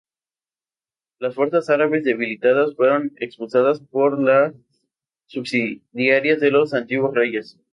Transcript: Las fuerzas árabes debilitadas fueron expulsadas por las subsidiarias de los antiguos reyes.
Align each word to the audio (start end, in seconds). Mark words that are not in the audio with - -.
Las 1.19 1.35
fuerzas 1.35 1.69
árabes 1.69 2.03
debilitadas 2.03 2.75
fueron 2.75 3.11
expulsadas 3.17 3.81
por 3.81 4.19
las 4.19 4.51
subsidiarias 5.27 6.39
de 6.39 6.49
los 6.49 6.73
antiguos 6.73 7.13
reyes. 7.13 7.59